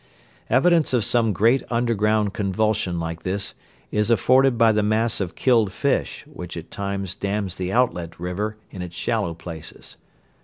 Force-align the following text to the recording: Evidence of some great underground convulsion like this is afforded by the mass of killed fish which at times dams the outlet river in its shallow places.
Evidence 0.49 0.93
of 0.93 1.03
some 1.03 1.31
great 1.31 1.61
underground 1.69 2.33
convulsion 2.33 2.99
like 2.99 3.21
this 3.21 3.53
is 3.91 4.09
afforded 4.09 4.57
by 4.57 4.71
the 4.71 4.81
mass 4.81 5.21
of 5.21 5.35
killed 5.35 5.71
fish 5.71 6.25
which 6.25 6.57
at 6.57 6.71
times 6.71 7.15
dams 7.15 7.53
the 7.57 7.71
outlet 7.71 8.19
river 8.19 8.57
in 8.71 8.81
its 8.81 8.95
shallow 8.95 9.35
places. 9.35 9.97